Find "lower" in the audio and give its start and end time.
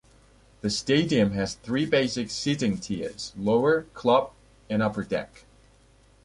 3.37-3.83